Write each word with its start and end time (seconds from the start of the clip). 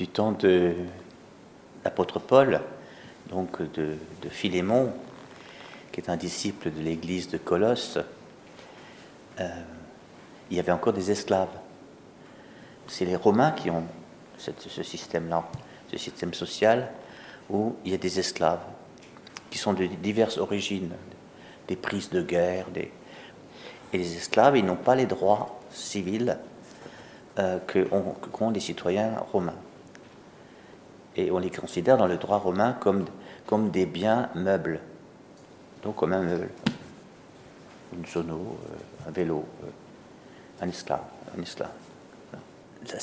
du 0.00 0.08
temps 0.08 0.32
de 0.32 0.72
l'apôtre 1.84 2.18
Paul, 2.18 2.62
donc 3.28 3.60
de, 3.60 3.98
Philémon, 4.30 4.94
qui 5.92 6.00
est 6.00 6.08
un 6.08 6.16
disciple 6.16 6.70
de 6.70 6.80
l'église 6.80 7.28
de 7.28 7.36
Colosse, 7.36 7.98
euh, 9.38 9.48
il 10.50 10.56
y 10.56 10.60
avait 10.60 10.72
encore 10.72 10.94
des 10.94 11.10
esclaves. 11.10 11.54
C'est 12.86 13.04
les 13.04 13.14
Romains 13.14 13.50
qui 13.50 13.68
ont 13.68 13.84
ce 14.38 14.82
système-là, 14.82 15.46
ce 15.90 15.98
système 15.98 16.32
social 16.32 16.90
où 17.50 17.76
il 17.84 17.90
y 17.90 17.94
a 17.94 17.98
des 17.98 18.18
esclaves 18.18 18.64
qui 19.50 19.58
sont 19.58 19.74
de 19.74 19.84
diverses 19.84 20.38
origines, 20.38 20.92
des 21.68 21.76
prises 21.76 22.08
de 22.08 22.22
guerre, 22.22 22.64
et 22.74 23.98
les 23.98 24.16
esclaves, 24.16 24.56
ils 24.56 24.64
n'ont 24.64 24.76
pas 24.76 24.94
les 24.94 25.04
droits 25.04 25.60
civils 25.70 26.38
euh, 27.38 27.58
qu'ont 28.32 28.48
les 28.48 28.60
citoyens 28.60 29.12
romains. 29.30 29.58
Et 31.20 31.30
on 31.30 31.38
les 31.38 31.50
considère 31.50 31.98
dans 31.98 32.06
le 32.06 32.16
droit 32.16 32.38
romain 32.38 32.72
comme, 32.80 33.04
comme 33.46 33.70
des 33.70 33.84
biens 33.84 34.30
meubles, 34.34 34.80
donc 35.82 35.96
comme 35.96 36.12
un 36.12 36.22
meuble, 36.22 36.48
une 37.96 38.06
sono, 38.06 38.34
euh, 38.34 39.08
un 39.08 39.10
vélo, 39.10 39.44
euh, 39.62 40.64
un 40.64 40.68
esclave, 40.68 41.02
un 41.36 41.42
esclave. 41.42 41.70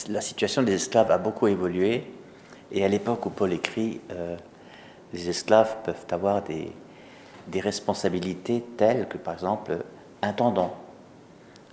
La, 0.09 0.21
situation 0.21 0.63
des 0.63 0.73
esclaves 0.73 1.11
a 1.11 1.19
beaucoup 1.19 1.47
évolué, 1.47 2.11
et 2.71 2.83
à 2.83 2.87
l'époque 2.87 3.25
où 3.27 3.29
Paul 3.29 3.53
écrit, 3.53 4.01
les 5.13 5.29
esclaves 5.29 5.77
peuvent 5.83 6.05
avoir 6.09 6.41
des, 6.41 6.71
des 7.47 7.59
responsabilités 7.59 8.63
telles 8.75 9.07
que, 9.07 9.17
par 9.17 9.35
exemple, 9.35 9.77
intendant, 10.23 10.75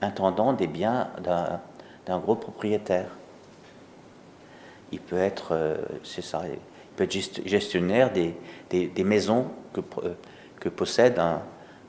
intendant 0.02 0.52
des 0.52 0.66
biens 0.66 1.08
d'un 1.22 2.18
gros 2.18 2.36
propriétaire. 2.36 3.08
Il 4.94 5.00
peut 5.00 5.18
être, 5.18 5.48
euh, 5.50 5.76
c'est 6.04 6.22
ça, 6.22 6.42
il 6.46 6.56
peut 6.94 7.02
être 7.02 7.46
gestionnaire 7.46 8.12
des, 8.12 8.34
des, 8.70 9.04
maisons 9.04 9.48
que, 9.72 9.80
euh, 10.04 10.14
que 10.60 10.68
possède 10.68 11.18
un, 11.18 11.42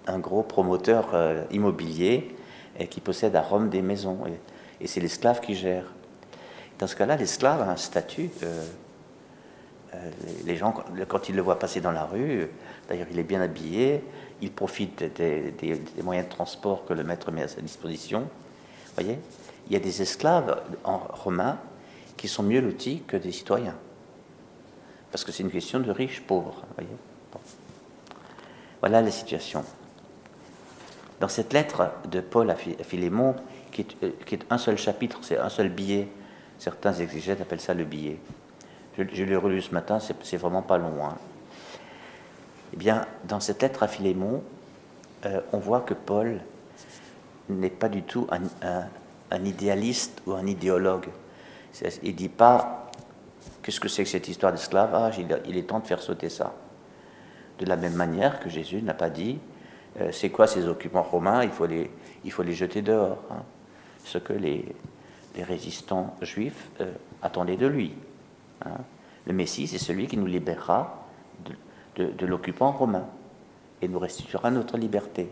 un, 0.08 0.18
gros 0.18 0.42
promoteur 0.42 1.12
euh, 1.14 1.44
immobilier 1.52 2.36
et 2.80 2.88
qui 2.88 3.02
possède 3.02 3.36
à 3.36 3.44
Rome 3.44 3.70
des 3.70 3.84
maisons. 3.84 4.18
Et, 4.26 4.84
et 4.84 4.88
c'est 4.88 5.02
l'esclave 5.02 5.40
qui 5.40 5.54
gère. 5.54 5.86
Dans 6.80 6.88
ce 6.88 6.96
cas-là, 6.96 7.16
l'esclave 7.16 7.62
a 7.62 7.70
un 7.70 7.78
statut 7.78 8.32
les 10.46 10.58
gens, 10.58 10.74
quand 11.08 11.30
ils 11.30 11.36
le 11.36 11.42
voient 11.42 11.58
passer 11.58 11.80
dans 11.80 11.92
la 11.92 12.04
rue, 12.04 12.50
d'ailleurs 12.90 13.08
il 13.12 13.18
est 13.18 13.24
bien 13.24 13.40
habillé, 13.40 14.04
il 14.42 14.52
profite 14.52 15.04
des, 15.16 15.54
moyens 16.04 16.28
de 16.28 16.32
transport 16.34 16.84
que 16.86 16.94
le 16.94 17.06
maître 17.06 17.32
met 17.32 17.44
à 17.44 17.48
sa 17.48 17.62
disposition. 17.62 18.28
Voyez 18.96 19.20
Il 19.68 19.74
y 19.74 19.76
a 19.78 19.80
des 19.80 20.02
esclaves 20.02 20.62
en 20.84 20.98
romains 20.98 21.58
qui 22.18 22.28
sont 22.28 22.44
mieux 22.44 22.62
lotis 22.62 23.04
que 23.08 23.18
des 23.18 23.32
citoyens. 23.32 23.76
Parce 25.12 25.24
que 25.24 25.32
c'est 25.32 25.44
une 25.44 25.52
question 25.52 25.80
de 25.80 25.92
riches, 25.92 26.22
pauvres. 26.22 26.64
Voyez 26.76 26.90
Voilà 28.82 29.02
la 29.02 29.12
situation. 29.12 29.64
Dans 31.20 31.30
cette 31.30 31.54
lettre 31.54 31.92
de 32.10 32.20
Paul 32.20 32.50
à 32.50 32.56
Philémon, 32.56 33.36
qui 33.72 33.82
est, 33.82 34.04
euh, 34.04 34.12
qui 34.26 34.36
est 34.36 34.46
un 34.50 34.58
seul 34.58 34.78
chapitre, 34.78 35.20
c'est 35.22 35.38
un 35.38 35.50
seul 35.50 35.70
billet, 35.70 36.10
certains 36.60 36.94
exégètes 36.94 37.42
appellent 37.42 37.62
ça 37.62 37.74
le 37.74 37.86
billet. 37.86 38.20
Je, 38.98 39.24
l'ai 39.24 39.36
relu 39.36 39.62
ce 39.62 39.74
matin, 39.74 40.00
c'est 40.00 40.38
vraiment 40.38 40.62
pas 40.62 40.78
long. 40.78 41.06
Hein. 41.06 41.18
Eh 42.74 42.78
bien, 42.78 43.06
dans 43.26 43.42
cette 43.42 43.62
lettre 43.62 43.84
à 43.84 43.88
Philémon, 43.88 44.42
euh, 45.26 45.42
on 45.52 45.58
voit 45.58 45.82
que 45.82 45.94
Paul 45.94 46.40
n'est 47.50 47.70
pas 47.70 47.90
du 47.90 48.04
tout 48.04 48.28
un, 48.32 49.44
idéaliste 49.44 50.22
ou 50.26 50.34
un 50.34 50.46
idéologue. 50.48 51.08
Il 52.04 52.12
ne 52.12 52.16
dit 52.16 52.30
pas 52.30 52.92
qu'est-ce 53.62 53.80
que 53.80 53.88
c'est 53.88 54.04
que 54.04 54.10
cette 54.10 54.28
histoire 54.28 54.52
d'esclavage, 54.52 55.20
il, 55.20 55.58
est 55.58 55.64
temps 55.64 55.80
de 55.80 55.88
faire 55.88 56.02
sauter 56.02 56.30
ça. 56.30 56.54
De 57.60 57.66
la 57.66 57.76
même 57.76 57.96
manière 57.96 58.40
que 58.40 58.50
Jésus 58.50 58.82
n'a 58.82 58.94
pas 58.94 59.10
dit 59.10 59.40
euh, 60.00 60.12
c'est 60.12 60.30
quoi 60.30 60.46
ces 60.48 60.68
occupants 60.68 61.04
romains, 61.04 61.44
il 61.44 61.52
faut 61.52 61.66
les, 61.66 61.90
il 62.24 62.32
faut 62.32 62.44
les 62.44 62.54
jeter 62.54 62.82
dehors. 62.82 63.20
Hein. 63.32 63.44
Ce 64.04 64.18
que 64.18 64.34
les, 64.34 64.76
résistants 65.38 66.16
juifs 66.22 66.70
euh, 66.80 66.94
attendaient 67.22 67.58
de 67.58 67.68
lui. 67.68 67.94
Hein. 68.64 68.78
Le 69.26 69.34
Messie, 69.34 69.68
c'est 69.68 69.78
celui 69.78 70.08
qui 70.08 70.16
nous 70.16 70.28
libérera 70.28 71.06
de, 71.98 72.26
l'occupant 72.26 72.72
romain 72.72 73.06
et 73.82 73.88
nous 73.88 74.00
restituera 74.00 74.52
notre 74.52 74.78
liberté 74.78 75.30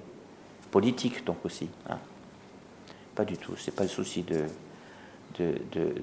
politique 0.71 1.23
donc 1.25 1.45
aussi. 1.45 1.69
Hein. 1.89 1.99
Pas 3.15 3.25
du 3.25 3.37
tout, 3.37 3.55
c'est 3.57 3.75
pas 3.75 3.83
le 3.83 3.89
souci 3.89 4.23
de, 4.23 4.45
de, 5.37 5.93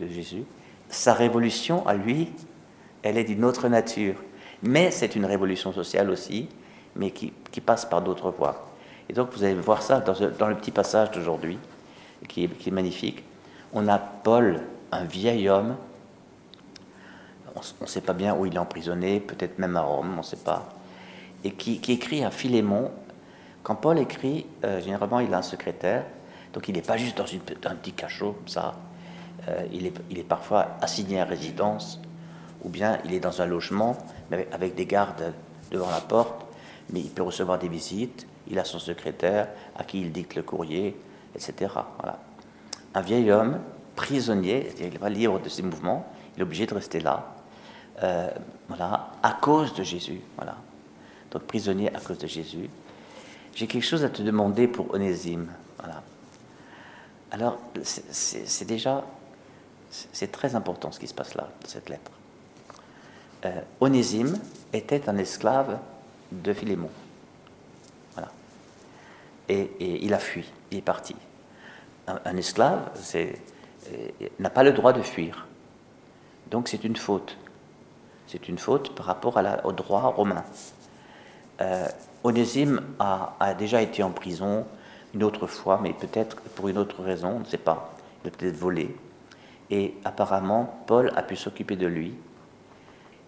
Jésus. 0.00 0.44
Sa 0.88 1.14
révolution 1.14 1.86
à 1.86 1.94
lui, 1.94 2.32
elle 3.02 3.18
est 3.18 3.24
d'une 3.24 3.44
autre 3.44 3.68
nature, 3.68 4.16
mais 4.62 4.90
c'est 4.90 5.16
une 5.16 5.24
révolution 5.24 5.72
sociale 5.72 6.10
aussi, 6.10 6.48
mais 6.96 7.10
qui, 7.10 7.32
passe 7.64 7.84
par 7.84 8.02
d'autres 8.02 8.30
voies. 8.30 8.70
Et 9.08 9.12
donc 9.12 9.32
vous 9.32 9.44
allez 9.44 9.54
voir 9.54 9.82
ça 9.82 10.00
dans, 10.00 10.14
dans 10.38 10.48
le 10.48 10.56
petit 10.56 10.70
passage 10.70 11.10
d'aujourd'hui, 11.10 11.58
qui 12.28 12.44
est 12.44 12.70
magnifique. 12.70 13.22
On 13.72 13.88
a 13.88 13.98
Paul, 13.98 14.62
un 14.92 15.04
vieil 15.04 15.48
homme, 15.48 15.76
on 17.56 17.84
ne 17.84 17.88
sait 17.88 18.00
pas 18.00 18.12
bien 18.12 18.34
où 18.34 18.46
il 18.46 18.54
est 18.54 18.58
emprisonné, 18.58 19.20
peut-être 19.20 19.58
même 19.58 19.76
à 19.76 19.82
Rome, 19.82 20.12
on 20.14 20.18
ne 20.18 20.22
sait 20.22 20.36
pas, 20.36 20.68
et 21.44 21.52
qui, 21.52 21.80
écrit 21.92 22.24
à 22.24 22.30
Philémon. 22.30 22.90
Quand 23.62 23.76
Paul 23.76 23.98
écrit, 23.98 24.46
euh, 24.64 24.80
généralement 24.80 25.20
il 25.20 25.32
a 25.32 25.38
un 25.38 25.42
secrétaire, 25.42 26.04
donc 26.52 26.68
il 26.68 26.74
n'est 26.74 26.82
pas 26.82 26.96
juste 26.96 27.16
dans 27.16 27.24
un 27.24 27.74
petit 27.76 27.92
cachot 27.92 28.36
ça, 28.46 28.74
il, 29.72 29.86
est, 29.86 29.94
il, 30.10 30.18
est, 30.18 30.24
parfois 30.24 30.68
assigné 30.80 31.20
à 31.20 31.24
résidence, 31.24 32.00
ou 32.62 32.68
bien 32.68 32.98
il 33.04 33.12
est 33.12 33.20
dans 33.20 33.42
un 33.42 33.46
logement 33.46 33.96
avec, 34.52 34.74
des 34.74 34.86
gardes 34.86 35.32
devant 35.70 35.90
la 35.90 36.00
porte, 36.00 36.46
mais 36.90 37.00
il 37.00 37.10
peut 37.10 37.22
recevoir 37.22 37.58
des 37.58 37.68
visites, 37.68 38.26
il 38.48 38.58
a 38.58 38.64
son 38.64 38.78
secrétaire 38.78 39.48
à 39.76 39.84
qui 39.84 40.00
il 40.00 40.12
dicte 40.12 40.34
le 40.34 40.42
courrier, 40.42 40.96
etc. 41.34 41.72
Voilà. 41.98 42.18
Un 42.94 43.00
vieil 43.00 43.30
homme, 43.30 43.58
prisonnier, 43.96 44.70
il 44.78 44.90
n'est 44.90 44.98
pas 44.98 45.08
libre 45.08 45.40
de 45.40 45.48
ses 45.48 45.62
mouvements, 45.62 46.06
il 46.36 46.40
est 46.40 46.42
obligé 46.42 46.66
de 46.66 46.74
rester 46.74 47.00
là. 47.00 47.34
Euh, 48.02 48.28
voilà, 48.68 49.12
à 49.22 49.32
cause 49.40 49.74
de 49.74 49.82
Jésus. 49.82 50.20
Voilà. 50.36 50.56
Donc 51.30 51.42
prisonnier 51.42 51.94
à 51.94 52.00
cause 52.00 52.18
de 52.18 52.26
Jésus. 52.26 52.68
J'ai 53.54 53.66
quelque 53.66 53.84
chose 53.84 54.04
à 54.04 54.08
te 54.08 54.22
demander 54.22 54.66
pour 54.66 54.92
Onésime. 54.94 55.48
Voilà. 55.78 56.02
Alors, 57.30 57.58
c'est 57.82 58.64
déjà, 58.64 59.04
c'est 60.12 60.32
très 60.32 60.54
important 60.54 60.90
ce 60.92 60.98
qui 60.98 61.06
se 61.06 61.14
passe 61.14 61.34
là, 61.34 61.48
dans 61.62 61.68
cette 61.68 61.88
lettre. 61.88 62.10
Euh, 63.44 63.60
Onésime 63.80 64.38
était 64.72 65.08
un 65.08 65.16
esclave 65.18 65.78
de 66.32 66.52
Philémon. 66.52 66.90
Voilà. 68.14 68.30
Et, 69.48 69.70
il 70.04 70.14
a 70.14 70.18
fui, 70.18 70.50
il 70.70 70.78
est 70.78 70.82
parti. 70.82 71.14
Un, 72.06 72.36
esclave 72.36 72.90
euh, 73.14 73.30
n'a 74.38 74.50
pas 74.50 74.62
le 74.62 74.72
droit 74.72 74.92
de 74.92 75.02
fuir. 75.02 75.46
Donc 76.50 76.68
c'est 76.68 76.84
une 76.84 76.96
faute. 76.96 77.36
C'est 78.26 78.48
une 78.48 78.58
faute 78.58 78.94
par 78.94 79.06
rapport 79.06 79.40
au 79.64 79.72
droit 79.72 80.02
romain. 80.02 80.44
Euh, 81.60 81.86
Onésime 82.24 82.80
a, 82.98 83.54
déjà 83.58 83.82
été 83.82 84.02
en 84.02 84.10
prison 84.10 84.66
une 85.14 85.22
autre 85.22 85.46
fois, 85.46 85.78
mais 85.82 85.92
peut-être 85.92 86.36
pour 86.56 86.68
une 86.68 86.78
autre 86.78 87.02
raison, 87.02 87.36
on 87.36 87.40
ne 87.40 87.44
sait 87.44 87.58
pas. 87.58 87.94
Il 88.24 88.28
a 88.28 88.30
peut-être 88.30 88.56
volé. 88.56 88.96
Et 89.70 89.94
apparemment, 90.04 90.82
Paul 90.86 91.12
a 91.16 91.22
pu 91.22 91.36
s'occuper 91.36 91.76
de 91.76 91.86
lui. 91.86 92.14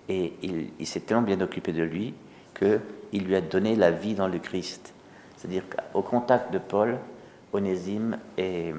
Et 0.09 0.35
il, 0.43 0.87
s'est 0.87 1.01
tellement 1.01 1.23
bien 1.23 1.41
occupé 1.41 1.73
de 1.73 1.83
lui 1.83 2.15
qu'il 2.59 3.25
lui 3.25 3.35
a 3.35 3.41
donné 3.41 3.75
la 3.75 3.91
vie 3.91 4.15
dans 4.15 4.29
le 4.29 4.39
Christ. 4.39 4.95
C'est-à-dire 5.37 5.65
qu'au 5.69 6.03
contact 6.03 6.53
de 6.53 6.59
Paul, 6.59 6.99
Onésime 7.53 8.19
est, 8.39 8.73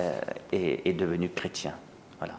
euh, 0.00 0.20
est, 0.52 0.86
est 0.86 0.92
devenu 0.92 1.30
chrétien. 1.30 1.74
Voilà. 2.18 2.34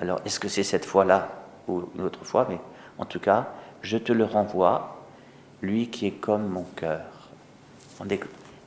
Alors, 0.00 0.20
est-ce 0.24 0.38
que 0.38 0.48
c'est 0.48 0.62
cette 0.62 0.84
fois-là 0.84 1.28
ou 1.68 1.84
une 1.94 2.02
autre 2.02 2.24
fois, 2.24 2.46
mais 2.48 2.58
en 2.98 3.04
tout 3.04 3.20
cas, 3.20 3.48
je 3.82 3.98
te 3.98 4.12
le 4.12 4.24
renvoie, 4.24 4.96
lui 5.62 5.88
qui 5.88 6.06
est 6.06 6.12
comme 6.12 6.48
mon 6.48 6.64
cœur. 6.76 7.30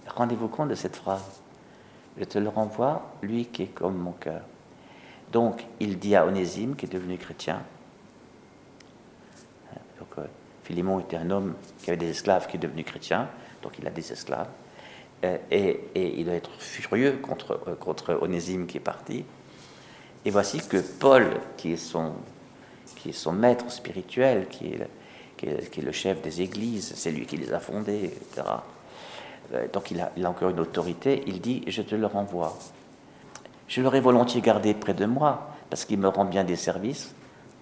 Rendez-vous 0.07 0.47
compte 0.47 0.69
de 0.69 0.75
cette 0.75 0.95
phrase? 0.95 1.41
Je 2.17 2.23
te 2.23 2.37
le 2.37 2.49
renvoie, 2.49 3.13
lui 3.21 3.45
qui 3.45 3.63
est 3.63 3.73
comme 3.73 3.97
mon 3.97 4.11
cœur. 4.11 4.41
Donc, 5.31 5.65
il 5.79 5.99
dit 5.99 6.15
à 6.15 6.25
Onésime, 6.25 6.75
qui 6.75 6.85
est 6.85 6.91
devenu 6.91 7.17
chrétien, 7.17 7.61
donc, 9.99 10.07
euh, 10.17 10.27
Philémon 10.63 10.99
était 10.99 11.17
un 11.17 11.29
homme 11.29 11.55
qui 11.83 11.89
avait 11.89 11.97
des 11.97 12.09
esclaves 12.09 12.47
qui 12.47 12.57
est 12.57 12.59
devenu 12.59 12.83
chrétien, 12.83 13.29
donc 13.61 13.73
il 13.79 13.87
a 13.87 13.89
des 13.89 14.11
esclaves, 14.11 14.47
euh, 15.23 15.37
et, 15.51 15.81
il 15.95 16.25
doit 16.25 16.35
être 16.35 16.51
furieux 16.59 17.19
contre, 17.21 17.59
euh, 17.67 17.75
contre 17.75 18.17
Onésime 18.21 18.65
qui 18.65 18.77
est 18.77 18.81
parti. 18.81 19.25
Et 20.25 20.31
voici 20.31 20.59
que 20.67 20.77
Paul, 20.77 21.39
qui 21.57 21.73
est 21.73 21.77
son 21.77 22.13
qui 22.95 23.09
est 23.09 23.13
son 23.13 23.31
maître 23.31 23.71
spirituel, 23.71 24.47
qui 24.49 24.73
est, 24.73 24.87
qui 25.37 25.47
est, 25.47 25.81
le 25.81 25.91
chef 25.93 26.21
des 26.21 26.41
églises, 26.41 26.91
c'est 26.95 27.11
lui 27.11 27.25
qui 27.25 27.37
les 27.37 27.53
a 27.53 27.59
fondées, 27.59 28.05
etc. 28.05 28.41
Euh, 29.53 29.67
donc 29.71 29.91
il 29.91 30.01
a, 30.01 30.29
encore 30.29 30.49
une 30.49 30.59
autorité, 30.59 31.23
il 31.27 31.41
dit, 31.41 31.63
je 31.67 31.81
te 31.81 31.95
le 31.95 32.05
renvoie. 32.05 32.57
Je 33.67 33.81
l'aurais 33.81 34.01
volontiers 34.01 34.41
gardé 34.41 34.73
près 34.73 34.93
de 34.93 35.05
moi, 35.05 35.51
parce 35.69 35.85
qu'il 35.85 35.99
me 35.99 36.07
rend 36.07 36.25
bien 36.25 36.43
des 36.43 36.55
services 36.55 37.13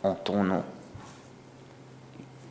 en 0.04 0.14
ton 0.16 0.44
nom. 0.44 0.64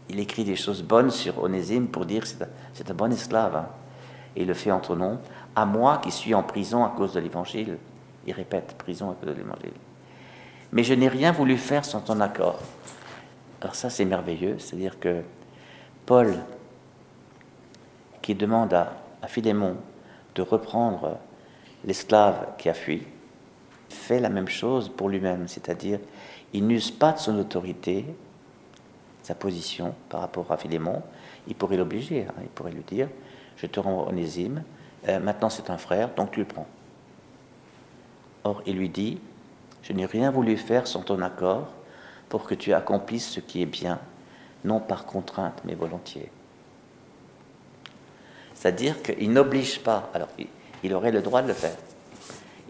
Il 0.08 0.20
écrit 0.20 0.44
des 0.44 0.56
choses 0.56 0.82
bonnes 0.82 1.10
sur 1.10 1.42
Onésime 1.42 1.88
pour 1.88 2.06
dire 2.06 2.26
c'est 2.26 2.42
un, 2.42 2.92
un, 2.92 2.94
bon 2.94 3.12
esclave. 3.12 3.56
Hein. 3.56 3.66
Et 4.36 4.42
il 4.42 4.46
le 4.46 4.54
fait 4.54 4.70
en 4.70 4.80
ton 4.80 4.96
nom. 4.96 5.18
À 5.54 5.64
moi 5.64 5.98
qui 5.98 6.12
suis 6.12 6.34
en 6.34 6.42
prison 6.42 6.84
à 6.84 6.90
cause 6.90 7.14
de 7.14 7.20
l'évangile, 7.20 7.78
il 8.26 8.32
répète 8.32 8.76
prison 8.76 9.10
à 9.10 9.14
cause 9.14 9.34
de 9.34 9.38
l'évangile. 9.38 9.72
Mais 10.72 10.84
je 10.84 10.94
n'ai 10.94 11.08
rien 11.08 11.32
voulu 11.32 11.56
faire 11.56 11.84
sans 11.84 12.00
ton 12.00 12.20
accord. 12.20 12.58
Alors 13.62 13.74
ça 13.74 13.88
c'est 13.88 14.04
merveilleux, 14.04 14.58
c'est-à-dire 14.58 15.00
que 15.00 15.22
Paul, 16.04 16.34
qui 18.22 18.34
demande 18.34 18.74
à, 18.74 18.92
à 19.26 19.28
Philémon 19.28 19.76
de 20.37 20.43
reprendre 20.43 21.19
l'esclave 21.84 22.46
qui 22.58 22.69
a 22.69 22.75
fui, 22.75 23.02
fait 23.88 24.20
la 24.20 24.28
même 24.28 24.46
chose 24.46 24.88
pour 24.88 25.08
lui-même, 25.08 25.49
c'est-à-dire 25.49 25.99
il 26.52 26.64
n'use 26.64 26.93
pas 26.93 27.11
de 27.11 27.19
son 27.19 27.37
autorité, 27.37 28.05
sa 29.25 29.34
position 29.34 29.96
par 30.08 30.20
rapport 30.20 30.52
à 30.52 30.56
Philémon, 30.56 31.02
il 31.49 31.56
pourrait 31.56 31.76
l'obliger, 31.76 32.26
hein. 32.28 32.34
il 32.40 32.49
pourrait 32.49 32.70
lui 32.70 32.84
dire, 32.84 33.08
je 33.56 33.67
te 33.67 33.81
rends 33.81 34.06
Onésime, 34.06 34.62
euh, 35.08 35.19
maintenant 35.19 35.50
c'est 35.50 35.70
un 35.70 35.79
frère, 35.79 36.14
donc 36.14 36.31
tu 36.31 36.38
le 36.38 36.46
prends. 36.46 36.69
Or, 38.44 38.62
il 38.64 38.76
lui 38.76 38.88
dit, 38.88 39.19
je 39.82 39.93
n'ai 39.93 40.06
rien 40.06 40.31
voulu 40.31 40.56
faire 40.56 40.87
sans 40.87 41.02
ton 41.02 41.20
accord 41.20 41.72
pour 42.29 42.44
que 42.44 42.55
tu 42.55 42.72
accomplisses 42.72 43.29
ce 43.29 43.40
qui 43.40 43.61
est 43.61 43.67
bien, 43.67 43.99
non 44.64 44.79
par 44.79 45.05
contrainte, 45.05 45.62
mais 45.64 45.75
volontiers. 45.75 46.31
C'est-à-dire 48.56 49.03
qu'il 49.03 49.31
n'oblige 49.32 49.81
pas, 49.81 50.11
alors 50.14 50.29
il 50.82 50.94
aurait 50.94 51.12
le 51.12 51.23
droit 51.23 51.43
de 51.43 51.49
le 51.49 51.55
faire, 51.55 51.76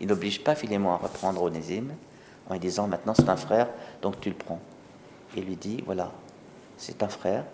il 0.01 0.09
n'oblige 0.09 0.43
pas 0.43 0.55
Philémon 0.55 0.91
à 0.91 0.97
reprendre 0.97 1.43
Onésime 1.43 1.95
en 2.49 2.53
lui 2.53 2.61
disant 2.61 2.89
maintenant 2.89 3.15
c'est 3.15 3.29
un 3.29 3.37
frère, 3.37 3.69
donc 4.03 4.21
tu 4.21 4.29
le 4.29 4.35
prends. 4.35 4.61
Il 5.37 5.45
lui 5.45 5.57
dit 5.57 5.83
voilà, 5.87 6.13
c'est 6.77 7.03
un 7.03 7.09
frère, 7.09 7.45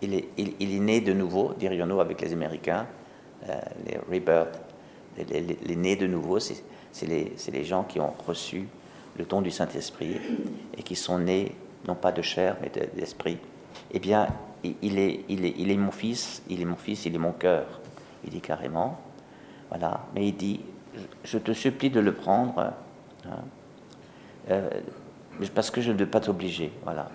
il 0.00 0.14
est, 0.14 0.28
il, 0.36 0.74
est, 0.74 0.78
né 0.78 1.00
de 1.00 1.12
nouveau, 1.12 1.54
dirions-nous 1.58 2.00
avec 2.00 2.20
les 2.20 2.32
Américains, 2.32 2.86
euh, 3.48 3.60
les 3.86 3.98
rebirth, 3.98 4.60
les, 5.16 5.76
nés 5.76 5.96
de 5.96 6.06
nouveau, 6.06 6.38
c'est 6.38 6.62
les, 7.06 7.34
les, 7.52 7.64
gens 7.64 7.82
qui 7.82 7.98
ont 7.98 8.14
reçu 8.26 8.68
le 9.16 9.24
don 9.24 9.42
du 9.42 9.50
Saint-Esprit 9.50 10.16
et 10.76 10.82
qui 10.84 10.94
sont 10.94 11.18
nés 11.18 11.56
non 11.86 11.96
pas 11.96 12.12
de 12.12 12.22
chair 12.22 12.56
mais 12.60 12.70
d'esprit. 12.94 13.38
eh 13.90 13.98
bien, 13.98 14.28
il 14.64 14.98
est, 14.98 15.76
mon 15.76 15.90
fils, 15.90 16.42
il 16.48 16.60
est 16.60 16.64
mon 16.64 16.76
fils, 16.76 17.06
il 17.06 17.14
est 17.14 17.18
mon 17.18 17.32
cœur. 17.32 17.80
Il 18.24 18.30
dit 18.30 18.40
carrément, 18.40 18.98
voilà. 19.68 20.06
Mais 20.14 20.26
il 20.28 20.36
dit, 20.36 20.60
je 21.24 21.38
te 21.38 21.52
supplie 21.52 21.90
de 21.90 22.00
le 22.00 22.12
prendre, 22.12 22.72
hein, 23.26 23.30
euh, 24.50 24.68
parce 25.54 25.70
que 25.70 25.80
je 25.80 25.92
ne 25.92 25.98
veux 25.98 26.06
pas 26.06 26.20
t'obliger. 26.20 26.72
Voilà. 26.84 27.08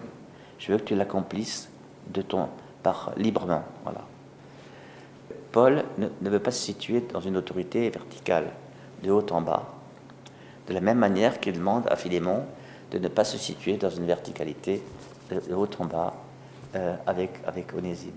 Je 0.59 0.71
veux 0.71 0.77
que 0.77 0.83
tu 0.83 0.95
l'accomplisses 0.95 1.69
de 2.07 2.21
ton 2.21 2.49
par 2.83 3.13
librement. 3.17 3.63
Voilà. 3.83 4.01
Paul 5.51 5.83
ne, 5.97 6.29
veut 6.29 6.39
pas 6.39 6.51
se 6.51 6.61
situer 6.63 7.01
dans 7.01 7.21
une 7.21 7.37
autorité 7.37 7.89
verticale, 7.89 8.47
de 9.03 9.11
haut 9.11 9.25
en 9.31 9.41
bas, 9.41 9.67
de 10.67 10.73
la 10.73 10.81
même 10.81 10.97
manière 10.97 11.39
qu'il 11.39 11.53
demande 11.53 11.87
à 11.89 11.95
Philémon 11.95 12.43
de 12.91 12.99
ne 12.99 13.07
pas 13.07 13.23
se 13.23 13.37
situer 13.37 13.77
dans 13.77 13.89
une 13.89 14.05
verticalité 14.05 14.81
de, 15.29 15.53
haut 15.53 15.69
en 15.79 15.85
bas 15.85 16.13
euh, 16.75 16.95
avec, 17.05 17.31
avec 17.45 17.73
Onésime. 17.75 18.13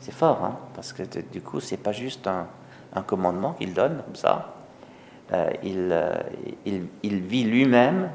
C'est 0.00 0.14
fort, 0.14 0.44
hein, 0.44 0.56
parce 0.74 0.92
que 0.92 1.02
du 1.32 1.40
coup, 1.40 1.58
c'est 1.58 1.76
pas 1.76 1.90
juste 1.90 2.28
un, 2.28 2.46
commandement 3.02 3.54
qu'il 3.54 3.74
donne 3.74 4.02
comme 4.04 4.14
ça. 4.14 4.54
Euh, 5.32 5.50
euh, 5.64 6.22
il, 7.02 7.20
vit 7.22 7.42
lui-même 7.42 8.10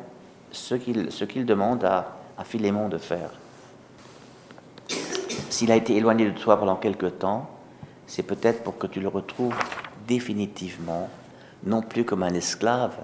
ce 0.52 0.76
qu'il 0.76 1.10
qu'il 1.10 1.46
demande 1.46 1.84
à, 1.84 2.16
à 2.38 2.46
Philémon 2.46 2.88
de 2.88 2.98
faire. 2.98 3.32
S'il 5.50 5.70
a 5.72 5.76
été 5.76 5.98
éloigné 5.98 6.32
de 6.32 6.38
toi 6.38 6.58
pendant 6.58 6.78
quelque 6.78 7.08
temps, 7.08 7.50
c'est 8.08 8.24
peut-être 8.24 8.64
pour 8.64 8.78
que 8.78 8.88
tu 8.88 9.02
le 9.02 9.10
retrouves 9.10 9.56
définitivement, 10.08 11.10
non 11.66 11.82
plus 11.82 12.06
comme 12.06 12.24
un 12.24 12.34
esclave, 12.34 12.96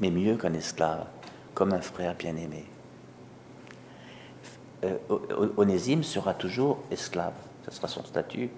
mais 0.00 0.10
mieux 0.10 0.36
qu'un 0.36 0.54
esclave, 0.54 1.06
comme 1.54 1.72
un 1.72 1.80
frère 1.80 2.14
bien-aimé. 2.14 2.69
Euh, 4.84 4.96
Onésime 5.56 6.02
sera 6.02 6.32
toujours 6.32 6.78
esclave, 6.90 7.34
ce 7.68 7.70
sera 7.70 7.86
son 7.88 8.04
statut, 8.04 8.48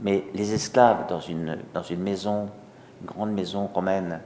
mais 0.00 0.24
les 0.34 0.52
esclaves 0.52 1.08
dans 1.08 1.20
une, 1.20 1.58
dans 1.72 1.82
une 1.82 2.00
maison, 2.00 2.48
une 3.00 3.06
grande 3.06 3.32
maison 3.32 3.66
romaine, 3.66 4.20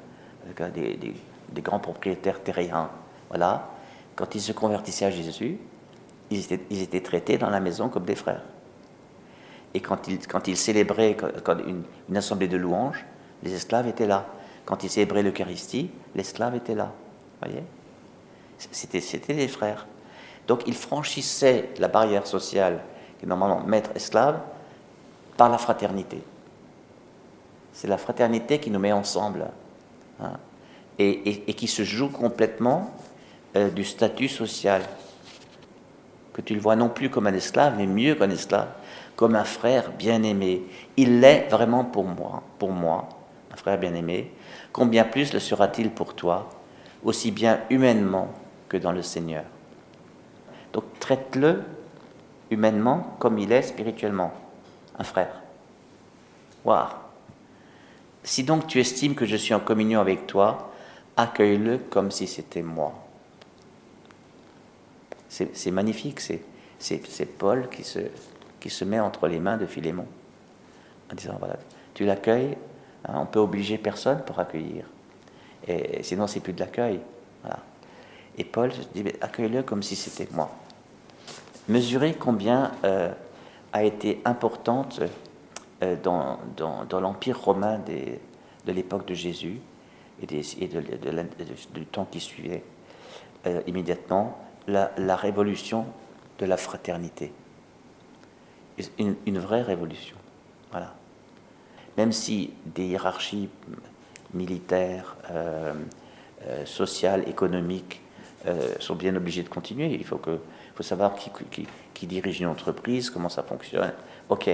avec 0.44 0.72
des, 0.72 0.96
des, 0.96 1.62
grands 1.62 1.78
propriétaires 1.78 2.42
terriens, 2.42 2.88
voilà, 3.28 3.68
quand 4.16 4.34
ils 4.34 4.40
se 4.40 4.52
convertissaient 4.52 5.04
à 5.04 5.10
Jésus, 5.10 5.58
ils 6.30 6.40
étaient, 6.40 6.60
ils 6.70 6.82
étaient, 6.82 7.02
traités 7.02 7.36
dans 7.36 7.50
la 7.50 7.60
maison 7.60 7.88
comme 7.88 8.04
des 8.04 8.14
frères. 8.14 8.42
Et 9.74 9.80
quand 9.80 10.08
ils, 10.08 10.26
quand 10.26 10.48
ils 10.48 10.56
célébraient 10.56 11.16
une, 11.66 11.82
une, 12.08 12.16
assemblée 12.16 12.48
de 12.48 12.56
louanges, 12.56 13.04
les 13.42 13.52
esclaves 13.52 13.86
étaient 13.86 14.06
là. 14.06 14.26
Quand 14.64 14.82
ils 14.84 14.90
célébraient 14.90 15.22
l'Eucharistie, 15.22 15.90
l'esclave 16.14 16.54
était 16.54 16.74
là. 16.74 16.92
voyez? 17.42 17.62
C'était 18.58 19.34
des 19.34 19.48
frères. 19.48 19.86
Donc 20.46 20.62
ils 20.66 20.74
franchissaient 20.74 21.70
la 21.78 21.88
barrière 21.88 22.26
sociale 22.26 22.80
qui 23.18 23.26
est 23.26 23.28
normalement 23.28 23.60
maître-esclave 23.60 24.40
par 25.36 25.48
la 25.48 25.58
fraternité. 25.58 26.22
C'est 27.72 27.88
la 27.88 27.98
fraternité 27.98 28.58
qui 28.58 28.70
nous 28.70 28.78
met 28.78 28.92
ensemble 28.92 29.46
hein, 30.20 30.32
et, 30.98 31.54
qui 31.54 31.66
se 31.66 31.82
joue 31.82 32.08
complètement 32.08 32.90
euh, 33.56 33.70
du 33.70 33.84
statut 33.84 34.28
social. 34.28 34.82
Que 36.32 36.42
tu 36.42 36.54
le 36.54 36.60
vois 36.60 36.76
non 36.76 36.88
plus 36.88 37.10
comme 37.10 37.26
un 37.26 37.34
esclave, 37.34 37.74
mais 37.76 37.86
mieux 37.86 38.14
qu'un 38.14 38.30
esclave, 38.30 38.68
comme 39.16 39.34
un 39.34 39.44
frère 39.44 39.90
bien-aimé. 39.92 40.62
Il 40.96 41.20
l'est 41.20 41.48
vraiment 41.48 41.84
pour 41.84 42.04
moi, 42.04 42.42
pour 42.58 42.72
moi, 42.72 43.08
un 43.52 43.56
frère 43.56 43.78
bien-aimé. 43.78 44.32
Combien 44.72 45.04
plus 45.04 45.32
le 45.32 45.40
sera-t-il 45.40 45.90
pour 45.90 46.14
toi, 46.14 46.48
aussi 47.02 47.30
bien 47.30 47.60
humainement 47.70 48.28
que 48.68 48.76
dans 48.76 48.92
le 48.92 49.02
Seigneur? 49.02 49.44
Donc 50.72 50.84
traite-le 51.00 51.62
humainement 52.50 53.16
comme 53.18 53.38
il 53.38 53.52
est 53.52 53.62
spirituellement 53.62 54.32
un 54.98 55.04
frère. 55.04 55.42
Waouh 56.64 56.88
Si 58.22 58.44
donc 58.44 58.66
tu 58.66 58.80
estimes 58.80 59.14
que 59.14 59.26
je 59.26 59.36
suis 59.36 59.54
en 59.54 59.60
communion 59.60 60.00
avec 60.00 60.26
toi, 60.26 60.72
accueille-le 61.16 61.78
comme 61.78 62.10
si 62.10 62.26
c'était 62.26 62.62
moi. 62.62 62.92
C'est 65.28 65.70
magnifique, 65.70 66.20
c'est 66.20 67.38
Paul 67.38 67.68
qui 67.70 67.84
se, 67.84 68.84
met 68.84 69.00
entre 69.00 69.28
les 69.28 69.38
mains 69.38 69.56
de 69.56 69.66
Philémon 69.66 70.06
en 71.10 71.14
disant 71.14 71.36
voilà, 71.38 71.56
tu 71.94 72.04
l'accueilles, 72.04 72.56
hein, 73.04 73.14
on 73.16 73.26
peut 73.26 73.38
obliger 73.38 73.78
personne 73.78 74.22
pour 74.24 74.38
accueillir. 74.38 74.84
Et, 75.66 76.02
sinon, 76.02 76.26
c'est 76.26 76.40
plus 76.40 76.52
de 76.52 76.60
l'accueil. 76.60 77.00
Et 78.38 78.44
Paul 78.44 78.70
dit 78.94 79.04
accueille-le 79.20 79.62
comme 79.62 79.82
si 79.82 79.96
c'était 79.96 80.28
moi. 80.32 80.50
Mesurez 81.68 82.14
combien 82.14 82.72
euh, 82.84 83.12
a 83.72 83.84
été 83.84 84.20
importante 84.24 85.00
euh, 85.82 85.96
dans, 86.02 86.38
dans, 86.56 87.00
l'Empire 87.00 87.40
romain 87.40 87.78
des, 87.78 88.20
de 88.66 88.72
l'époque 88.72 89.06
de 89.06 89.14
Jésus 89.14 89.60
et, 90.22 90.26
de, 90.26 90.82
du 91.74 91.86
temps 91.86 92.06
qui 92.10 92.20
suivait 92.20 92.64
euh, 93.46 93.60
immédiatement, 93.66 94.38
la, 94.66 94.90
la, 94.96 95.16
révolution 95.16 95.86
de 96.38 96.46
la 96.46 96.56
fraternité. 96.56 97.32
Une, 98.98 99.38
vraie 99.38 99.62
révolution. 99.62 100.16
Voilà. 100.70 100.94
Même 101.96 102.12
si 102.12 102.52
des 102.64 102.86
hiérarchies 102.86 103.48
militaires, 104.32 105.16
sociales, 106.64 107.28
économiques 107.28 108.00
sont 108.78 108.94
bien 108.94 109.14
obligées 109.16 109.42
de 109.42 109.48
continuer, 109.48 109.92
il 109.92 110.04
faut, 110.04 110.16
que, 110.16 110.38
faut 110.74 110.82
savoir 110.82 111.14
qui, 111.14 111.30
qui, 111.94 112.06
dirige 112.06 112.40
une 112.40 112.46
entreprise, 112.46 113.10
comment 113.10 113.28
ça 113.28 113.42
fonctionne. 113.42 113.92
Ok, 114.28 114.48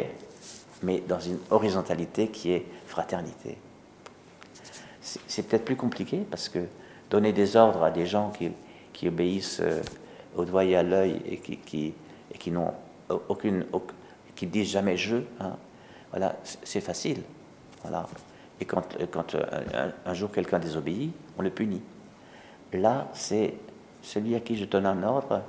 mais 0.82 1.02
dans 1.06 1.20
une 1.20 1.38
horizontalité 1.50 2.28
qui 2.28 2.52
est 2.52 2.66
fraternité. 2.86 3.56
C'est 5.00 5.46
peut-être 5.46 5.64
plus 5.64 5.76
compliqué 5.76 6.26
parce 6.28 6.48
que 6.48 6.58
donner 7.10 7.32
des 7.32 7.56
ordres 7.56 7.84
à 7.84 7.90
des 7.90 8.06
gens 8.06 8.30
qui, 8.30 8.50
qui 8.92 9.08
obéissent 9.08 9.60
euh, 9.60 9.80
au 10.36 10.44
doigt 10.44 10.64
et 10.64 10.74
à 10.74 10.82
l'œil 10.82 11.22
et 11.24 11.36
qui, 11.38 11.58
qui, 11.58 11.94
et 12.32 12.38
qui 12.38 12.50
n'ont 12.50 12.72
aucune, 13.28 13.64
qui 14.34 14.46
disent 14.46 14.70
jamais 14.70 14.96
je, 14.96 15.16
hein, 15.40 15.56
voilà, 16.10 16.36
c'est 16.42 16.80
facile. 16.80 17.22
Voilà. 17.82 18.06
Et 18.60 18.64
quand, 18.64 18.96
quand 19.10 19.34
euh, 19.34 19.90
un 20.04 20.14
jour 20.14 20.32
quelqu'un 20.32 20.58
désobéit, 20.58 21.12
on 21.38 21.42
le 21.42 21.50
punit. 21.50 21.82
Là, 22.72 23.08
c'est 23.12 23.54
celui 24.06 24.36
à 24.36 24.40
qui 24.40 24.56
je 24.56 24.64
donne 24.64 24.86
un 24.86 25.02
ordre, 25.02 25.42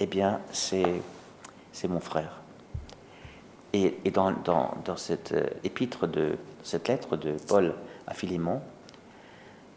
eh 0.00 0.06
bien, 0.06 0.40
c'est 0.50 1.02
mon 1.88 2.00
frère. 2.00 2.40
Et, 3.74 3.98
dans, 4.10 4.96
cette 4.96 5.32
euh, 5.32 5.46
épître, 5.62 6.06
de 6.06 6.38
cette 6.62 6.88
lettre 6.88 7.18
de 7.18 7.36
Paul 7.46 7.74
à 8.06 8.14
Philémon, 8.14 8.62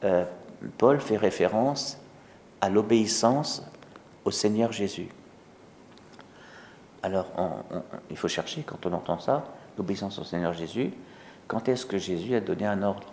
euh, 0.05 0.23
Paul 0.77 1.01
fait 1.01 1.17
référence 1.17 1.99
à 2.61 2.69
l'obéissance 2.69 3.63
au 4.23 4.31
Seigneur 4.31 4.71
Jésus. 4.71 5.09
Alors, 7.03 7.27
il 8.09 8.17
faut 8.17 8.29
chercher 8.29 8.61
quand 8.61 8.85
on 8.85 8.93
entend 8.93 9.19
ça, 9.19 9.43
l'obéissance 9.77 10.19
au 10.19 10.23
Seigneur 10.23 10.53
Jésus. 10.53 10.93
Quand 11.47 11.67
est-ce 11.67 11.85
que 11.85 11.97
Jésus 11.97 12.35
a 12.35 12.39
donné 12.39 12.65
un 12.65 12.81
ordre? 12.81 13.11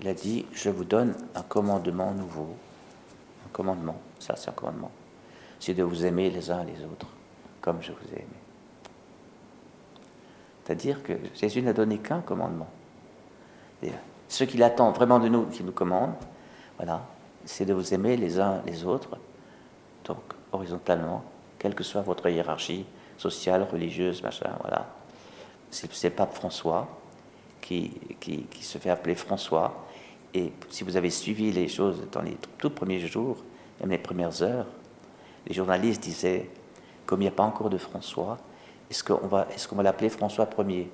Il 0.00 0.06
a 0.06 0.14
dit, 0.14 0.46
je 0.52 0.70
vous 0.70 0.84
donne 0.84 1.14
un 1.34 1.42
commandement 1.42 2.12
nouveau. 2.12 2.54
Commandement, 3.54 3.96
ça 4.18 4.34
c'est 4.36 4.50
un 4.50 4.52
commandement. 4.52 4.90
C'est 5.60 5.74
de 5.74 5.82
vous 5.82 6.04
aimer 6.04 6.28
les 6.28 6.50
uns 6.50 6.64
les 6.64 6.84
autres, 6.84 7.06
comme 7.62 7.80
je 7.80 7.92
vous 7.92 8.12
ai 8.12 8.18
aimé. 8.18 8.40
C'est-à-dire 10.64 11.02
que 11.02 11.12
Jésus 11.34 11.62
n'a 11.62 11.72
donné 11.72 11.98
qu'un 11.98 12.20
commandement. 12.20 12.68
ce 14.28 14.44
qu'il 14.44 14.62
attend 14.62 14.90
vraiment 14.90 15.20
de 15.20 15.28
nous, 15.28 15.46
qu'il 15.46 15.64
nous 15.64 15.72
commande, 15.72 16.14
voilà, 16.76 17.06
c'est 17.44 17.64
de 17.64 17.72
vous 17.72 17.94
aimer 17.94 18.16
les 18.16 18.40
uns 18.40 18.60
les 18.66 18.84
autres, 18.84 19.16
donc 20.04 20.18
horizontalement, 20.50 21.22
quelle 21.58 21.76
que 21.76 21.84
soit 21.84 22.02
votre 22.02 22.28
hiérarchie 22.28 22.84
sociale, 23.16 23.66
religieuse, 23.70 24.20
machin, 24.22 24.50
voilà. 24.62 24.86
C'est 25.70 26.04
le 26.04 26.10
pape 26.10 26.34
François 26.34 26.88
qui, 27.60 27.92
qui, 28.20 28.46
se 28.62 28.78
fait 28.78 28.90
appeler 28.90 29.14
François. 29.14 29.86
Et 30.34 30.52
si 30.68 30.82
vous 30.82 30.96
avez 30.96 31.10
suivi 31.10 31.52
les 31.52 31.68
choses 31.68 32.02
dans 32.10 32.22
les 32.22 32.36
tout 32.58 32.70
premiers 32.70 33.00
jours, 33.00 33.36
même 33.80 33.90
les 33.90 33.98
premières 33.98 34.42
heures, 34.42 34.66
les 35.46 35.54
journalistes 35.54 36.02
disaient, 36.02 36.50
comme 37.06 37.20
il 37.20 37.24
n'y 37.24 37.28
a 37.28 37.32
pas 37.32 37.44
encore 37.44 37.70
de 37.70 37.78
François, 37.78 38.38
est-ce 38.90 39.04
qu'on 39.04 39.26
va, 39.26 39.46
l'appeler 39.82 40.08
François 40.08 40.48
Ier? 40.66 40.90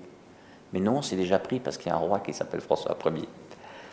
Mais 0.73 0.80
non, 0.80 1.02
c'est 1.02 1.16
déjà 1.16 1.38
pris 1.38 1.59
parce 1.59 1.76
qu'il 1.76 1.88
y 1.88 1.90
a 1.90 1.97
un 1.97 1.99
roi 1.99 2.20
qui 2.20 2.32
s'appelle 2.32 2.61
François 2.61 2.97
Ier. 3.06 3.28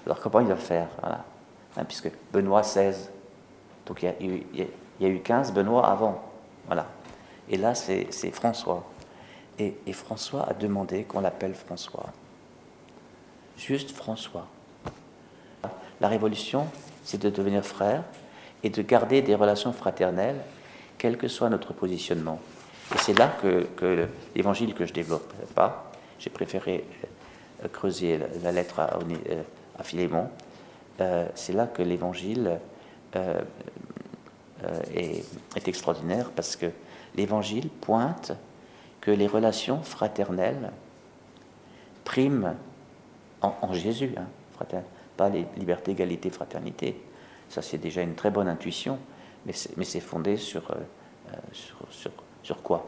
Alors 0.06 0.20
comment 0.20 0.42
il 0.42 0.48
va 0.48 0.56
faire? 0.56 0.90
Hein, 1.02 1.86
puisque 1.86 2.12
Benoît 2.32 2.62
XVI, 2.62 2.94
donc 3.86 4.04
il 4.04 4.06
y, 4.06 4.08
a 4.10 4.22
eu, 4.22 4.44
il 4.54 4.68
y, 5.00 5.06
a 5.06 5.10
eu, 5.10 5.20
15 5.22 5.54
Benoît 5.54 5.88
avant. 5.88 6.22
Voilà. 6.66 6.88
Et 7.50 7.58
là, 7.58 7.74
c'est 7.74 8.32
François. 8.32 8.84
Et, 9.60 9.76
François 9.94 10.48
a 10.48 10.54
demandé 10.54 11.04
qu'on 11.04 11.22
l'appelle 11.22 11.56
François. 11.56 12.06
Juste 13.58 13.92
François. 13.92 14.46
La 16.02 16.08
révolution, 16.08 16.68
c'est 17.04 17.22
de 17.22 17.30
devenir 17.30 17.66
frère 17.66 18.04
et 18.64 18.70
de 18.70 18.82
garder 18.82 19.22
des 19.22 19.36
relations 19.36 19.74
fraternelles, 19.74 20.40
quel 20.98 21.18
que 21.18 21.28
soit 21.28 21.50
notre 21.50 21.74
positionnement. 21.74 22.40
Et 22.94 22.98
c'est 23.00 23.18
là 23.18 23.36
que, 23.42 23.64
que 23.76 24.08
l'évangile 24.36 24.74
que 24.74 24.86
je 24.86 24.94
développe 24.94 25.34
pas, 25.54 25.92
j'ai 26.20 26.30
préféré 26.30 26.86
euh, 27.64 27.68
creuser 27.68 28.20
la, 28.44 28.52
lettre 28.52 28.80
à, 28.80 28.98
euh, 28.98 29.44
Philémon, 29.84 30.30
euh, 31.02 31.28
c'est 31.36 31.54
là 31.54 31.68
que 31.68 31.82
l'évangile 31.82 32.60
est, 34.94 35.24
est, 35.56 35.68
extraordinaire 35.68 36.32
parce 36.36 36.56
que 36.56 36.68
l'évangile 37.16 37.70
pointe 37.70 38.32
que 39.02 39.10
les 39.12 39.28
relations 39.28 39.82
fraternelles 39.82 40.72
priment 42.04 42.56
en, 43.42 43.74
Jésus, 43.74 44.14
hein, 44.18 44.26
pas 45.18 45.30
les 45.30 45.46
libertés, 45.58 45.92
égalité, 45.92 46.30
fraternité. 46.30 47.02
Ça, 47.50 47.62
c'est 47.62 47.78
déjà 47.78 48.02
une 48.02 48.16
très 48.16 48.30
bonne 48.30 48.48
intuition, 48.48 49.00
mais 49.46 49.54
c'est 49.54 50.00
fondé 50.00 50.38
sur, 50.38 50.64
sur, 51.54 51.78
sur 51.90 52.12
sur 52.48 52.64
quoi? 52.64 52.86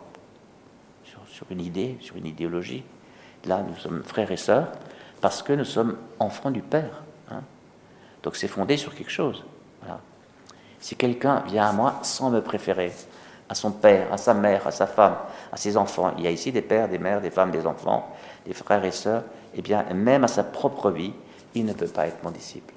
Sur, 1.03 1.45
une 1.51 1.59
idée, 1.59 1.97
sur 1.99 2.15
une 2.15 2.25
idéologie. 2.25 2.85
Là, 3.45 3.61
nous 3.61 3.75
sommes 3.75 4.03
frères 4.03 4.31
et 4.31 4.37
sœurs 4.37 4.71
parce 5.19 5.43
que 5.43 5.51
nous 5.51 5.65
sommes 5.65 5.97
enfants 6.17 6.49
du 6.49 6.61
Père. 6.61 7.03
Hein. 7.29 7.41
Donc 8.23 8.37
c'est 8.37 8.47
fondé 8.47 8.77
sur 8.77 8.95
quelque 8.95 9.11
chose. 9.11 9.43
Si 10.79 10.95
quelqu'un 10.95 11.41
vient 11.41 11.67
à 11.67 11.73
moi 11.73 11.99
sans 12.03 12.29
me 12.29 12.41
préférer, 12.41 12.93
à 13.49 13.55
son 13.55 13.71
père, 13.71 14.13
à 14.13 14.17
sa 14.17 14.33
mère, 14.33 14.65
à 14.65 14.71
sa 14.71 14.87
femme, 14.87 15.17
à 15.51 15.57
ses 15.57 15.75
enfants, 15.75 16.13
il 16.17 16.23
y 16.23 16.27
a 16.27 16.31
ici 16.31 16.53
des 16.53 16.61
pères, 16.61 16.87
des 16.87 16.99
mères, 16.99 17.19
des 17.19 17.31
femmes, 17.31 17.51
des 17.51 17.67
enfants, 17.67 18.15
des 18.45 18.53
frères 18.53 18.85
et 18.85 18.91
sœurs, 18.91 19.23
eh 19.55 19.61
bien, 19.61 19.83
même 19.93 20.23
à 20.23 20.29
sa 20.29 20.45
propre 20.45 20.89
vie, 20.89 21.11
il 21.55 21.65
ne 21.65 21.73
peut 21.73 21.87
pas 21.87 22.07
être 22.07 22.23
mon 22.23 22.31
disciple. 22.31 22.73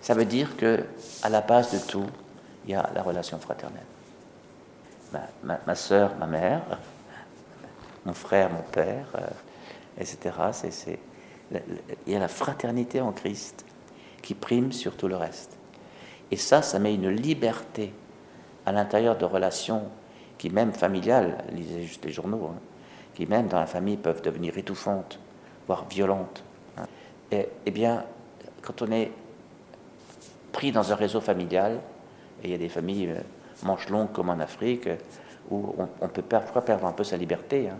Ça 0.00 0.14
veut 0.14 0.24
dire 0.24 0.56
que 0.56 0.84
à 1.22 1.28
la 1.28 1.40
base 1.40 1.72
de 1.72 1.78
tout, 1.78 2.06
il 2.64 2.72
y 2.72 2.74
a 2.74 2.90
la 2.94 3.02
relation 3.02 3.38
fraternelle 3.38 3.84
ma, 5.42 5.58
ma, 5.66 5.74
soeur, 5.74 6.14
ma 6.16 6.26
mère, 6.26 6.62
mon 8.04 8.14
frère, 8.14 8.50
mon 8.50 8.62
père, 8.62 9.06
euh, 9.16 10.00
etc. 10.00 10.98
Il 12.06 12.12
y 12.12 12.16
a 12.16 12.18
la 12.18 12.28
fraternité 12.28 13.00
en 13.00 13.12
Christ 13.12 13.64
qui 14.22 14.34
prime 14.34 14.72
sur 14.72 14.96
tout 14.96 15.08
le 15.08 15.16
reste. 15.16 15.56
Et 16.30 16.36
ça, 16.36 16.62
ça 16.62 16.78
met 16.78 16.94
une 16.94 17.10
liberté 17.10 17.92
à 18.66 18.72
l'intérieur 18.72 19.16
de 19.16 19.24
relations 19.24 19.84
qui, 20.38 20.50
même 20.50 20.72
familiales, 20.72 21.44
lisez 21.52 21.84
juste 21.84 22.04
les 22.04 22.12
journaux, 22.12 22.50
hein, 22.52 22.58
qui, 23.14 23.26
même 23.26 23.46
dans 23.48 23.60
la 23.60 23.66
famille, 23.66 23.96
peuvent 23.96 24.22
devenir 24.22 24.56
étouffantes, 24.56 25.18
voire 25.66 25.86
violentes. 25.88 26.42
Eh 27.32 27.70
bien, 27.70 28.04
quand 28.62 28.82
on 28.82 28.90
est 28.92 29.10
pris 30.52 30.72
dans 30.72 30.92
un 30.92 30.94
réseau 30.94 31.20
familial, 31.20 31.80
et 32.42 32.48
il 32.48 32.50
y 32.50 32.54
a 32.54 32.58
des 32.58 32.68
familles 32.68 33.08
euh, 33.10 33.20
manche 33.64 33.88
longue 33.88 34.12
comme 34.12 34.30
en 34.30 34.38
Afrique, 34.38 34.88
où 35.50 35.74
on, 36.00 36.08
peut 36.08 36.22
parfois 36.22 36.64
perdre 36.64 36.86
un 36.86 36.92
peu 36.92 37.04
sa 37.04 37.16
liberté, 37.16 37.68
hein. 37.68 37.78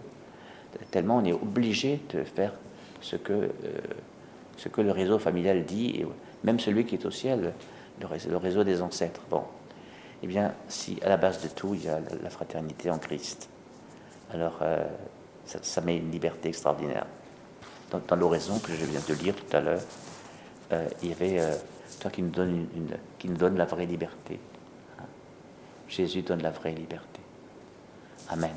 tellement 0.90 1.16
on 1.16 1.24
est 1.24 1.32
obligé 1.32 2.00
de 2.10 2.24
faire 2.24 2.52
ce 3.00 3.16
que, 3.16 3.32
euh, 3.32 4.82
le 4.82 4.90
réseau 4.90 5.18
familial 5.18 5.64
dit, 5.64 6.04
même 6.42 6.60
celui 6.60 6.84
qui 6.84 6.96
est 6.96 7.06
au 7.06 7.10
ciel, 7.10 7.52
le 8.00 8.06
réseau, 8.06 8.30
le 8.30 8.36
réseau 8.36 8.64
des 8.64 8.82
ancêtres. 8.82 9.22
Bon, 9.30 9.44
eh 10.22 10.26
bien, 10.26 10.54
si 10.68 10.98
à 11.02 11.08
la 11.08 11.16
base 11.16 11.42
de 11.42 11.48
tout, 11.48 11.74
il 11.74 11.84
y 11.84 11.88
a 11.88 12.00
la, 12.22 12.30
fraternité 12.30 12.90
en 12.90 12.98
Christ, 12.98 13.48
alors 14.32 14.58
euh, 14.62 14.84
ça, 15.44 15.80
met 15.80 15.98
une 15.98 16.10
liberté 16.10 16.48
extraordinaire. 16.48 17.06
Dans, 18.08 18.16
l'oraison 18.16 18.58
que 18.58 18.72
je 18.72 18.84
viens 18.84 19.00
de 19.06 19.14
lire 19.14 19.34
tout 19.34 19.56
à 19.56 19.60
l'heure, 19.60 19.82
euh, 20.72 20.88
il 21.02 21.10
y 21.10 21.12
avait 21.12 21.40
toi 22.00 22.10
qui 22.10 22.22
nous 22.22 22.30
donne, 22.30 22.66
une, 22.74 22.96
qui 23.18 23.28
nous 23.28 23.36
donne 23.36 23.56
la 23.56 23.64
vraie 23.64 23.86
liberté. 23.86 24.38
Jésus 25.88 26.22
donne 26.22 26.42
la 26.42 26.50
vraie 26.50 26.72
liberté. 26.72 27.20
Amen. 28.30 28.54